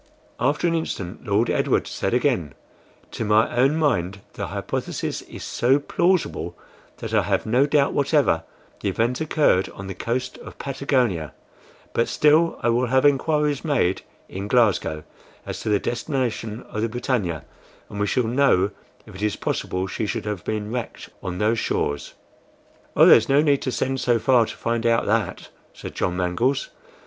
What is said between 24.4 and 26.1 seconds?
to find out that," said